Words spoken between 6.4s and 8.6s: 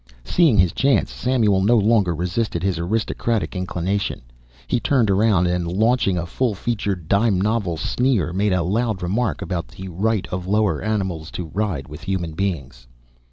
featured, dime novel sneer, made